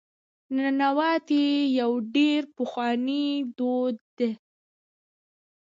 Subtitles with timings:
[0.55, 1.45] ننواتې
[1.79, 3.25] یو ډېر پخوانی
[3.57, 4.29] دود دی.